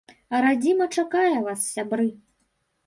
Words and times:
Радзіма 0.45 0.85
чакае 1.03 1.35
вас, 1.49 1.59
сябры. 1.77 2.11